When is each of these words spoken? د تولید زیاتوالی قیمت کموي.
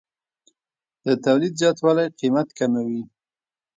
د 1.05 1.07
تولید 1.25 1.53
زیاتوالی 1.61 2.07
قیمت 2.19 2.47
کموي. 2.57 3.01